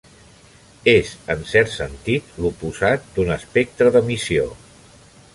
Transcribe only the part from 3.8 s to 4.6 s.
d'emissió.